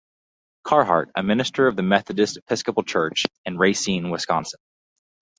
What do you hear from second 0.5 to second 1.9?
Carhart, a minister of the